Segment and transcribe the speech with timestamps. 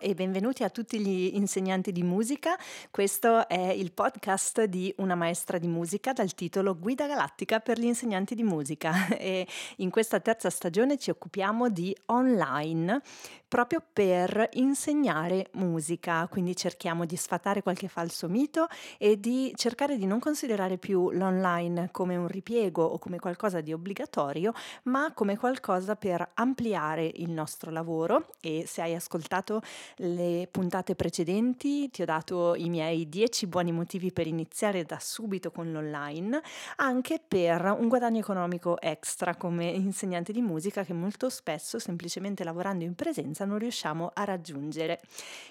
[0.00, 2.56] e benvenuti a tutti gli insegnanti di musica.
[2.90, 7.84] Questo è il podcast di una maestra di musica dal titolo Guida Galattica per gli
[7.84, 9.46] insegnanti di musica e
[9.76, 13.02] in questa terza stagione ci occupiamo di online
[13.50, 20.06] proprio per insegnare musica, quindi cerchiamo di sfatare qualche falso mito e di cercare di
[20.06, 24.52] non considerare più l'online come un ripiego o come qualcosa di obbligatorio,
[24.84, 28.28] ma come qualcosa per ampliare il nostro lavoro.
[28.40, 29.62] E se hai ascoltato
[29.96, 35.50] le puntate precedenti ti ho dato i miei 10 buoni motivi per iniziare da subito
[35.50, 36.40] con l'online,
[36.76, 42.84] anche per un guadagno economico extra come insegnante di musica che molto spesso semplicemente lavorando
[42.84, 45.00] in presenza non riusciamo a raggiungere.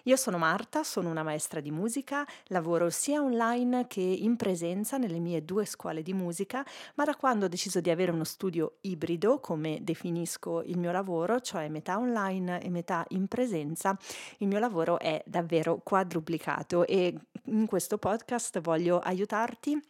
[0.03, 5.19] Io sono Marta, sono una maestra di musica, lavoro sia online che in presenza nelle
[5.19, 9.39] mie due scuole di musica, ma da quando ho deciso di avere uno studio ibrido,
[9.39, 13.97] come definisco il mio lavoro, cioè metà online e metà in presenza,
[14.37, 19.81] il mio lavoro è davvero quadruplicato e in questo podcast voglio aiutarti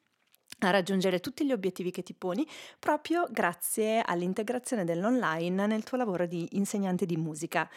[0.67, 2.47] a raggiungere tutti gli obiettivi che ti poni
[2.79, 7.69] proprio grazie all'integrazione dell'online nel tuo lavoro di insegnante di musica.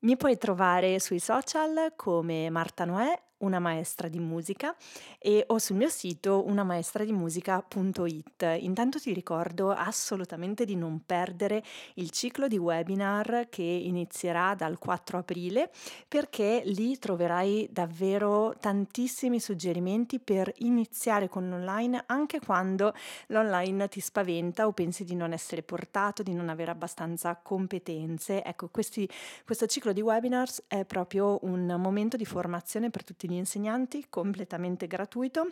[0.00, 4.74] Mi puoi trovare sui social come Marta Noè una maestra di musica
[5.18, 8.58] e ho sul mio sito unamaestradimusica.it.
[8.60, 11.62] Intanto ti ricordo assolutamente di non perdere
[11.94, 15.70] il ciclo di webinar che inizierà dal 4 aprile
[16.08, 22.94] perché lì troverai davvero tantissimi suggerimenti per iniziare con l'online anche quando
[23.28, 28.42] l'online ti spaventa o pensi di non essere portato, di non avere abbastanza competenze.
[28.42, 29.08] Ecco, questi,
[29.44, 34.86] questo ciclo di webinars è proprio un momento di formazione per tutti gli insegnanti, completamente
[34.86, 35.48] gratuito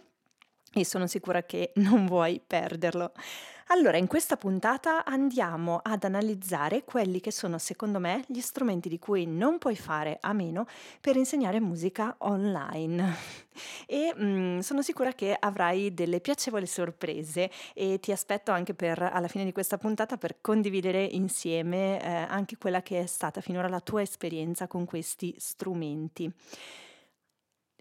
[0.74, 3.12] e sono sicura che non vuoi perderlo.
[3.68, 8.98] Allora, in questa puntata andiamo ad analizzare quelli che sono secondo me gli strumenti di
[8.98, 10.66] cui non puoi fare a meno
[11.00, 13.42] per insegnare musica online.
[13.86, 19.00] E mh, mm, sono sicura che avrai delle piacevoli sorprese e ti aspetto anche per
[19.00, 23.68] alla fine di questa puntata per condividere insieme eh, anche quella che è stata finora
[23.68, 26.30] la tua esperienza con questi strumenti.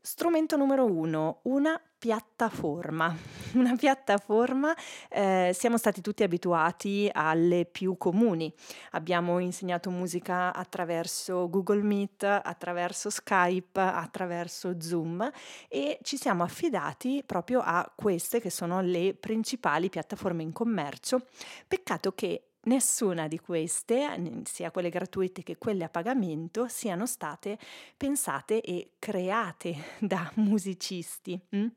[0.06, 3.16] Strumento numero uno, una piattaforma.
[3.56, 4.75] Una piattaforma,
[5.09, 8.53] eh, siamo stati tutti abituati alle più comuni.
[8.91, 15.31] Abbiamo insegnato musica attraverso Google Meet, attraverso Skype, attraverso Zoom
[15.69, 21.28] e ci siamo affidati proprio a queste che sono le principali piattaforme in commercio.
[21.66, 27.57] Peccato che Nessuna di queste, sia quelle gratuite che quelle a pagamento, siano state
[27.97, 31.38] pensate e create da musicisti.
[31.56, 31.68] Mm?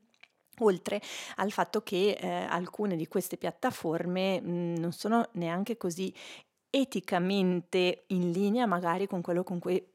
[0.59, 1.01] Oltre
[1.35, 6.11] al fatto che eh, alcune di queste piattaforme mh, mm, non sono neanche così
[6.69, 9.91] eticamente in linea magari con quello, con cui,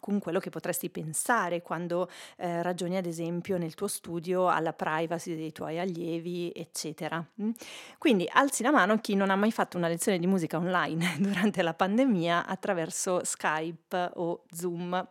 [0.00, 5.34] con quello che potresti pensare quando eh, ragioni ad esempio nel tuo studio alla privacy
[5.34, 7.24] dei tuoi allievi, eccetera.
[7.40, 7.50] Mm?
[7.98, 11.62] Quindi alzi la mano chi non ha mai fatto una lezione di musica online durante
[11.62, 15.08] la pandemia attraverso Skype o Zoom.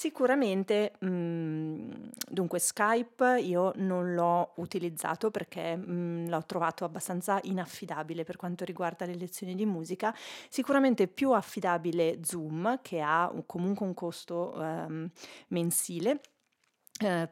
[0.00, 8.36] Sicuramente, mhmm, dunque Skype io non l'ho utilizzato perché, mhmm, l'ho trovato abbastanza inaffidabile per
[8.36, 10.14] quanto riguarda le lezioni di musica.
[10.48, 15.10] Sicuramente più affidabile Zoom che ha comunque un costo, ehm,
[15.48, 16.20] mensile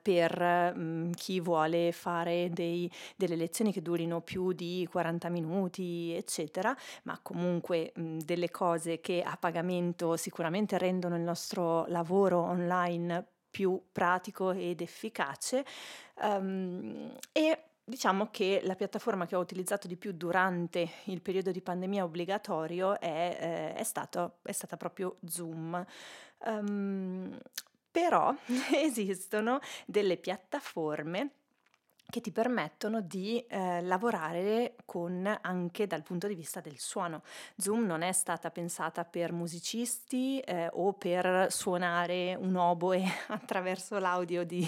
[0.01, 6.13] per mh, mm, chi vuole fare dei, delle lezioni che durino più di 40 minuti,
[6.15, 12.41] eccetera, ma comunque mh, mm, delle cose che a pagamento sicuramente rendono il nostro lavoro
[12.41, 15.65] online più pratico ed efficace.
[16.23, 21.61] Um, e Diciamo che la piattaforma che ho utilizzato di più durante il periodo di
[21.61, 25.87] pandemia obbligatorio è, eh, è, stato, è stata proprio Zoom.
[26.39, 27.39] Um,
[27.97, 28.35] però
[28.77, 31.31] esistono delle piattaforme
[32.09, 37.23] che ti permettono di eh, lavorare con anche dal punto di vista del suono.
[37.57, 44.45] Zoom non è stata pensata per musicisti eh, o per suonare un oboe attraverso l'audio,
[44.45, 44.67] di,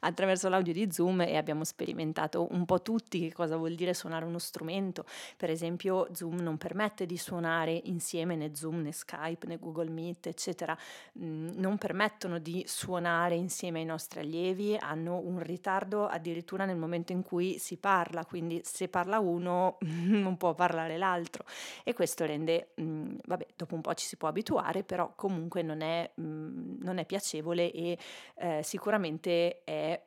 [0.00, 4.24] attraverso l'audio di Zoom e abbiamo sperimentato un po' tutti che cosa vuol dire suonare
[4.24, 5.04] uno strumento.
[5.36, 10.26] Per esempio Zoom non permette di suonare insieme né Zoom né Skype né Google Meet
[10.26, 10.76] eccetera,
[11.18, 16.84] mm, non permettono di suonare insieme ai nostri allievi, hanno un ritardo addirittura nel nel
[16.84, 21.44] momento in cui si parla, quindi se parla uno non può parlare l'altro
[21.82, 25.62] e questo rende, mh, mm, vabbè, dopo un po' ci si può abituare, però comunque
[25.62, 27.98] non è, mh, mm, non è piacevole e
[28.36, 30.00] eh, sicuramente è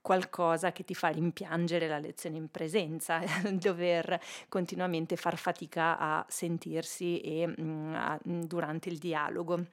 [0.00, 3.20] qualcosa che ti fa rimpiangere la lezione in presenza,
[3.52, 9.64] dover continuamente far fatica a sentirsi e, mh, mm, a, durante il dialogo.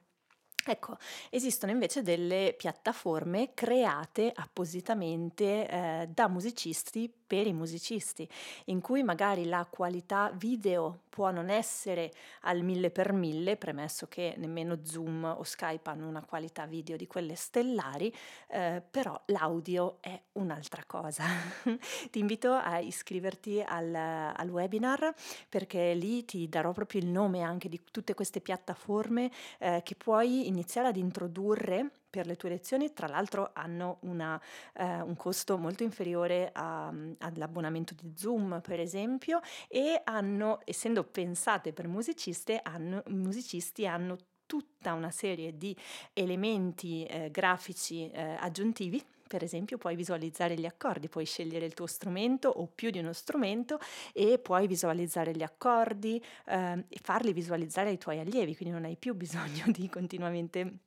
[0.64, 0.96] Ecco,
[1.30, 8.28] esistono invece delle piattaforme create appositamente eh, da musicisti per i musicisti,
[8.66, 12.12] in cui magari la qualità video può non essere
[12.42, 17.06] al mille per mille, premesso che nemmeno Zoom o Skype hanno una qualità video di
[17.06, 18.14] quelle stellari,
[18.48, 21.24] eh, però l'audio è un'altra cosa.
[22.10, 25.14] ti invito a iscriverti al, al webinar
[25.48, 30.48] perché lì ti darò proprio il nome anche di tutte queste piattaforme eh, che puoi
[30.52, 34.40] iniziare ad introdurre per le tue lezioni, tra l'altro hanno una,
[34.74, 41.72] eh, un costo molto inferiore a, all'abbonamento di Zoom, per esempio, e hanno, essendo pensate
[41.72, 45.74] per musiciste, hanno, musicisti hanno tutta una serie di
[46.12, 51.86] elementi eh, grafici eh, aggiuntivi per esempio puoi visualizzare gli accordi, puoi scegliere il tuo
[51.86, 53.80] strumento o più di uno strumento
[54.12, 58.98] e puoi visualizzare gli accordi eh, e farli visualizzare ai tuoi allievi, quindi non hai
[58.98, 60.80] più bisogno di continuamente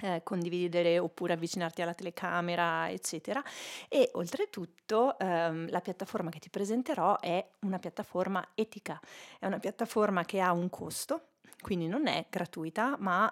[0.00, 3.44] eh, condividere oppure avvicinarti alla telecamera, eccetera.
[3.90, 8.98] E oltretutto ehm, la piattaforma che ti presenterò è una piattaforma etica,
[9.38, 13.30] è una piattaforma che ha un costo, quindi non è gratuita, ma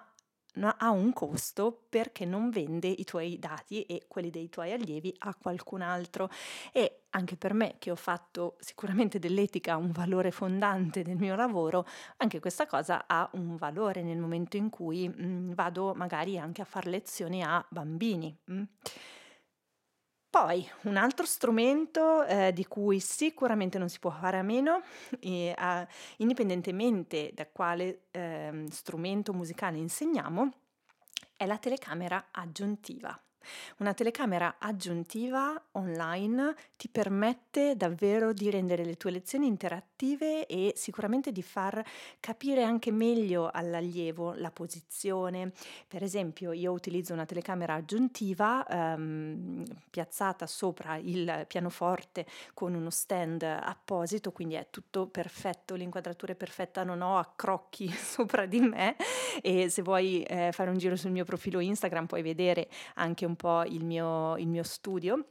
[0.59, 5.35] ha un costo perché non vende i tuoi dati e quelli dei tuoi allievi a
[5.35, 6.29] qualcun altro
[6.71, 11.85] e anche per me che ho fatto sicuramente dell'etica un valore fondante del mio lavoro,
[12.17, 16.61] anche questa cosa ha un valore nel momento in cui mh, mm, vado magari anche
[16.61, 18.35] a fare lezioni a bambini.
[18.45, 18.63] Mh.
[20.33, 24.81] Poi un altro strumento eh, di cui sicuramente non si può fare a meno,
[25.19, 25.85] e, uh,
[26.17, 30.51] indipendentemente da quale eh, strumento musicale insegniamo,
[31.37, 33.15] è la telecamera aggiuntiva.
[33.77, 41.31] Una telecamera aggiuntiva online ti permette davvero di rendere le tue lezioni interattive e sicuramente
[41.31, 41.83] di far
[42.19, 45.51] capire anche meglio all'allievo la posizione.
[45.87, 53.43] Per esempio, io utilizzo una telecamera aggiuntiva ehm, piazzata sopra il pianoforte con uno stand
[53.43, 58.95] apposito, quindi è tutto perfetto, l'inquadratura è perfetta, non ho accrocchi sopra di me
[59.41, 63.32] e se vuoi eh, fare un giro sul mio profilo Instagram puoi vedere anche un
[63.33, 65.25] un po' il mio, il mio studio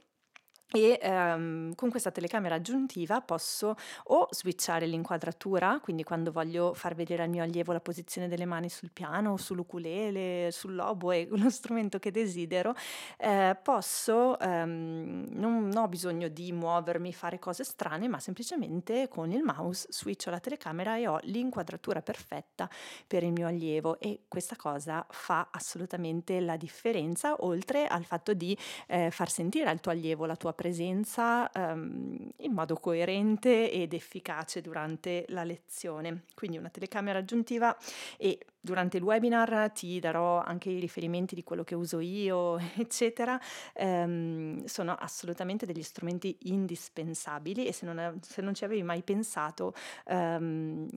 [0.75, 3.75] e ehm, con questa telecamera aggiuntiva posso
[4.05, 8.69] o switchare l'inquadratura, quindi quando voglio far vedere al mio allievo la posizione delle mani
[8.69, 12.73] sul piano, sull'ukulele, sull'oboe, lo strumento che desidero,
[13.19, 19.43] eh, posso, ehm, non ho bisogno di muovermi, fare cose strane, ma semplicemente con il
[19.43, 22.67] mouse switcho la telecamera e ho l'inquadratura perfetta
[23.05, 23.99] per il mio allievo.
[23.99, 29.79] E questa cosa fa assolutamente la differenza, oltre al fatto di eh, far sentire al
[29.79, 36.23] tuo allievo la tua presenza presenza um, in modo coerente ed efficace durante la lezione.
[36.33, 37.75] Quindi una telecamera aggiuntiva
[38.17, 43.37] e durante il webinar ti darò anche i riferimenti di quello che uso io, eccetera.
[43.73, 49.73] Um, sono assolutamente degli strumenti indispensabili e se non, se non ci avevi mai pensato,
[50.05, 50.87] um,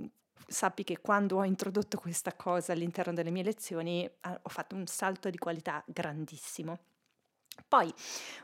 [0.47, 4.09] sappi che quando ho introdotto questa cosa all'interno delle mie lezioni
[4.43, 6.79] ho fatto un salto di qualità grandissimo.
[7.69, 7.93] Poi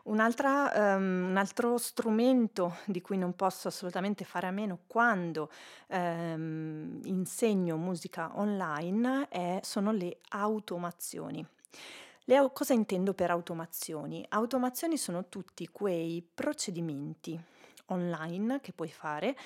[0.05, 5.51] um, un altro strumento di cui non posso assolutamente fare a meno quando
[5.89, 11.47] um, insegno musica online è, sono le automazioni.
[12.25, 14.25] Le, cosa intendo per automazioni?
[14.29, 17.39] Automazioni sono tutti quei procedimenti
[17.87, 19.37] online che puoi fare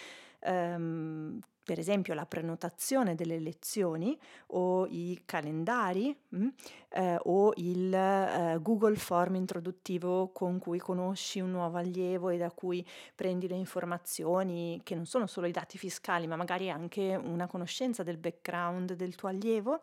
[0.41, 4.17] um, per esempio la prenotazione delle lezioni
[4.53, 6.49] o i calendari mh, mm,
[6.91, 12.53] eh, o il eh, Google Form introduttivo con cui conosci un nuovo allievo e da
[12.53, 17.49] cui prendi le informazioni che non sono solo i dati fiscali ma magari anche una
[17.49, 19.81] conoscenza del background del tuo allievo.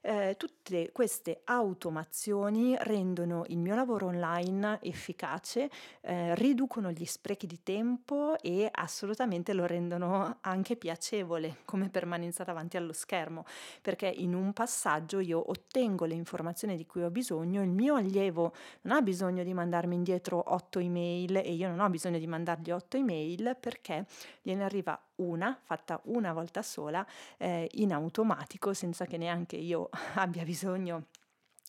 [0.00, 5.70] Eh, tutte queste automazioni rendono il mio lavoro online efficace,
[6.02, 12.76] eh, riducono gli sprechi di tempo e assolutamente lo rendono anche piacevole come permanenza davanti
[12.76, 13.44] allo schermo,
[13.82, 18.54] perché in un passaggio io ottengo le informazioni di cui ho bisogno, il mio allievo
[18.82, 22.70] non ha bisogno di mandarmi indietro otto email e io non ho bisogno di mandargli
[22.70, 24.06] otto email perché
[24.42, 27.06] gliene arriva una, fatta una volta sola,
[27.36, 31.06] eh, in automatico, senza che neanche io abbia bisogno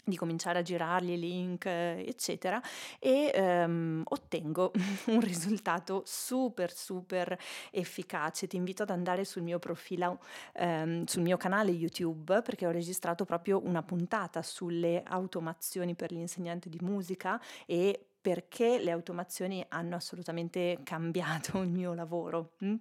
[0.09, 2.61] di cominciare a girargli link, eccetera,
[2.99, 4.71] e ehm, ottengo
[5.07, 7.37] un risultato super, super
[7.71, 8.47] efficace.
[8.47, 10.19] Ti invito ad andare sul mio profilo,
[10.53, 16.69] ehm, sul mio canale YouTube, perché ho registrato proprio una puntata sulle automazioni per l'insegnante
[16.69, 22.53] di musica e perché le automazioni hanno assolutamente cambiato il mio lavoro.
[22.63, 22.75] Mm?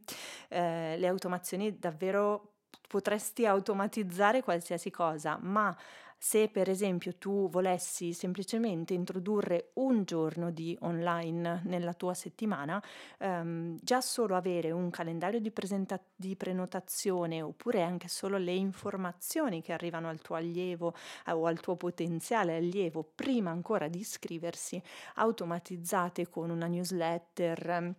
[0.49, 2.55] Eh, le automazioni davvero
[2.89, 5.77] potresti automatizzare qualsiasi cosa, ma
[6.21, 12.83] Se per esempio tu volessi semplicemente introdurre un giorno di online nella tua settimana,
[13.19, 19.63] ehm, già solo avere un calendario di, presenta- di prenotazione oppure anche solo le informazioni
[19.63, 20.93] che arrivano al tuo allievo
[21.25, 24.83] eh, o al tuo potenziale allievo prima ancora di iscriversi,
[25.15, 27.95] automatizzate con una newsletter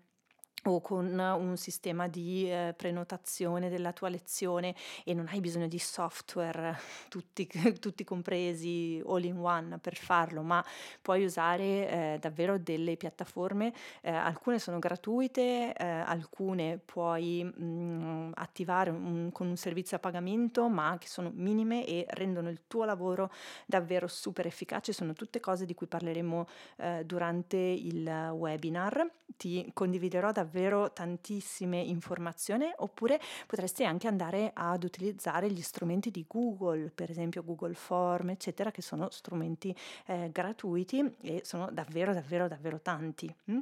[0.64, 4.76] o con un sistema di eh, prenotazione della tua lezione
[5.06, 7.48] e non hai bisogno di software tutti,
[7.80, 10.64] tutti compresi all in one per farlo, ma
[11.02, 18.32] puoi usare eh, davvero delle piattaforme, eh, alcune sono gratuite, eh, alcune puoi mh, mm,
[18.36, 22.84] attivare un, con un servizio a pagamento, ma che sono minime e rendono il tuo
[22.84, 23.32] lavoro
[23.66, 26.48] davvero super efficace, sono tutte cose di cui parleremo
[26.78, 29.10] eh, durante il webinar.
[29.38, 36.26] Ti condividerò davvero davvero tantissime informazioni oppure potresti anche andare ad utilizzare gli strumenti di
[36.28, 39.76] Google, per esempio Google Form, eccetera, che sono strumenti
[40.08, 43.34] eh, gratuiti e sono davvero, davvero, davvero tanti.
[43.52, 43.60] Mm?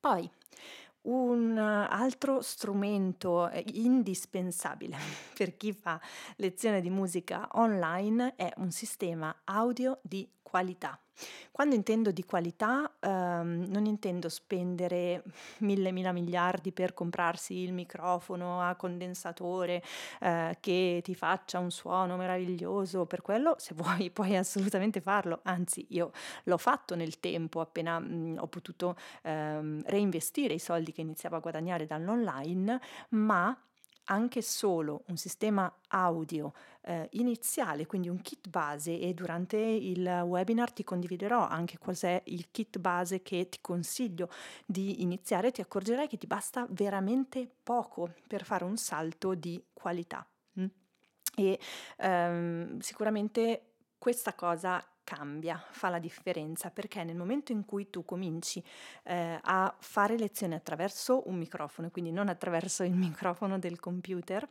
[0.00, 0.28] Poi,
[1.02, 4.96] un altro strumento eh, indispensabile
[5.36, 6.00] per chi fa
[6.36, 10.98] lezione di musica online è un sistema audio di qualità.
[11.50, 15.22] Quando intendo di qualità, ehm, non intendo spendere
[15.60, 19.82] mille, mila miliardi per comprarsi il microfono a condensatore
[20.20, 23.06] eh, che ti faccia un suono meraviglioso.
[23.06, 25.40] Per quello, se vuoi, puoi assolutamente farlo.
[25.44, 26.10] Anzi, io
[26.44, 31.36] l'ho fatto nel tempo, appena mh, mm, ho potuto ehm, reinvestire i soldi che iniziavo
[31.36, 32.80] a guadagnare dall'online,
[33.10, 33.56] ma
[34.06, 40.72] anche solo un sistema audio eh, iniziale, quindi un kit base e durante il webinar
[40.72, 44.28] ti condividerò anche cos'è il kit base che ti consiglio
[44.66, 50.26] di iniziare, ti accorgerai che ti basta veramente poco per fare un salto di qualità.
[50.60, 50.66] Mm?
[51.36, 51.58] E
[51.98, 58.64] ehm, sicuramente questa cosa cambia, fa la differenza, perché nel momento in cui tu cominci
[59.04, 64.46] eh, a fare lezioni attraverso un microfono, quindi non attraverso il microfono del computer,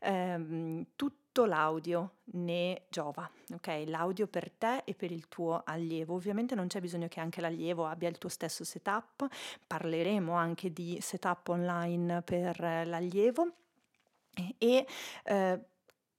[0.00, 3.84] ehm, tutto l'audio ne giova, ok?
[3.86, 6.14] L'audio per te e per il tuo allievo.
[6.14, 9.26] Ovviamente non c'è bisogno che anche l'allievo abbia il tuo stesso setup,
[9.66, 13.52] parleremo anche di setup online per l'allievo
[14.58, 14.86] e
[15.24, 15.60] eh,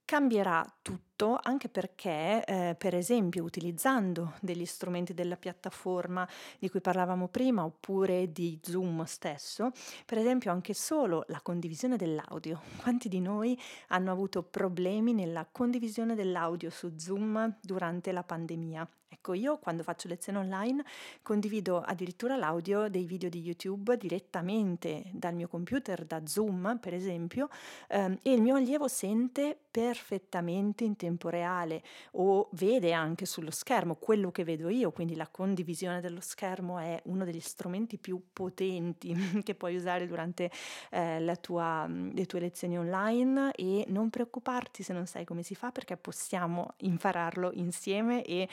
[0.05, 6.27] cambierà tutto anche perché, eh, per esempio, utilizzando degli strumenti della piattaforma
[6.59, 9.71] di cui parlavamo prima oppure di Zoom stesso,
[10.05, 12.61] per esempio anche solo la condivisione dell'audio.
[12.81, 18.87] Quanti di noi hanno avuto problemi nella condivisione dell'audio su Zoom durante la pandemia?
[19.13, 20.83] Ecco, io quando faccio lezioni online
[21.21, 27.47] condivido addirittura l'audio dei video di YouTube direttamente dal mio computer, da Zoom per esempio,
[27.89, 33.95] ehm, e il mio allievo sente perfettamente in tempo reale o vede anche sullo schermo
[33.95, 39.13] quello che vedo io, quindi la condivisione dello schermo è uno degli strumenti più potenti
[39.43, 40.51] che puoi usare durante
[40.91, 45.71] eh, tua, le tue lezioni online e non preoccuparti se non sai come si fa
[45.71, 48.47] perché possiamo impararlo insieme e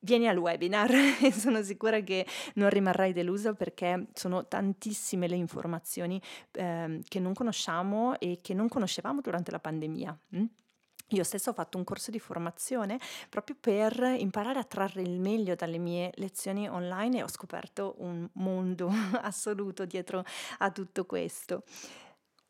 [0.00, 0.90] vieni al webinar
[1.22, 6.20] e sono sicura che non rimarrai deluso perché sono tantissime le informazioni
[6.52, 10.18] eh, che non conosciamo e che non conoscevamo durante la pandemia.
[10.36, 10.44] Mm?
[11.12, 15.54] Io stesso ho fatto un corso di formazione proprio per imparare a trarre il meglio
[15.54, 18.90] dalle mie lezioni online e ho scoperto un mondo
[19.22, 20.24] assoluto dietro
[20.58, 21.64] a tutto questo.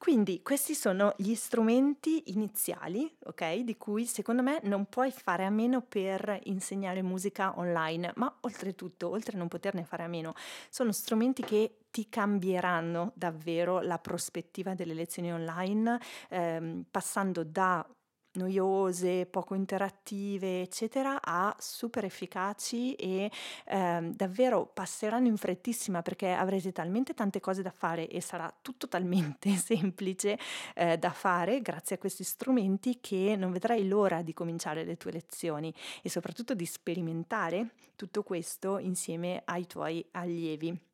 [0.02, 3.58] Quindi questi sono gli strumenti iniziali, ok?
[3.58, 9.08] Di cui secondo me non puoi fare a meno per insegnare musica online, ma oltretutto,
[9.08, 10.32] oltre a non poterne fare a meno,
[10.70, 16.00] sono strumenti che ti cambieranno davvero la prospettiva delle lezioni online,
[16.30, 17.86] ehm, passando da
[18.32, 23.30] noiose, poco interattive, eccetera, a super efficaci e
[23.66, 28.88] eh, davvero passeranno in frettissima perché avrete talmente tante cose da fare e sarà tutto
[28.88, 30.38] talmente semplice
[30.74, 35.12] eh, da fare grazie a questi strumenti che non vedrai l'ora di cominciare le tue
[35.12, 35.72] lezioni
[36.02, 40.91] e soprattutto di sperimentare tutto questo insieme ai tuoi allievi.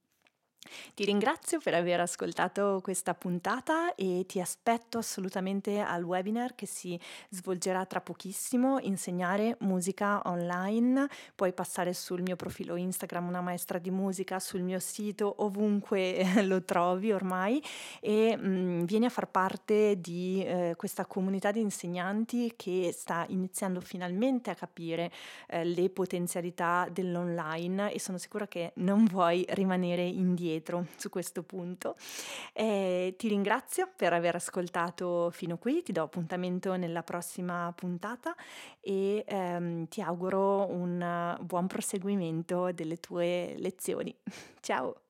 [0.95, 6.99] Ti ringrazio per aver ascoltato questa puntata e ti aspetto assolutamente al webinar che si
[7.31, 11.09] svolgerà tra pochissimo, insegnare musica online.
[11.35, 16.63] Puoi passare sul mio profilo Instagram, una maestra di musica, sul mio sito, ovunque lo
[16.65, 17.63] trovi ormai
[18.01, 23.25] e mh, mm, vieni a far parte di eh, questa comunità di insegnanti che sta
[23.29, 25.11] iniziando finalmente a capire
[25.49, 31.43] eh, le potenzialità dell'online e sono sicura che non vuoi rimanere indietro indietro su questo
[31.43, 31.97] punto.
[32.53, 38.35] Eh, ti ringrazio per aver ascoltato fino qui, ti do appuntamento nella prossima puntata
[38.81, 44.15] e ehm, ti auguro un buon proseguimento delle tue lezioni.
[44.61, 45.03] Ciao!